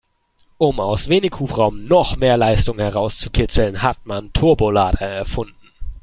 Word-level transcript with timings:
Um 0.57 0.79
aus 0.79 1.09
wenig 1.09 1.37
Hubraum 1.39 1.85
noch 1.85 2.15
mehr 2.15 2.35
Leistung 2.35 2.79
herauszukitzeln, 2.79 3.83
hat 3.83 4.03
man 4.07 4.33
Turbolader 4.33 5.01
erfunden. 5.07 5.69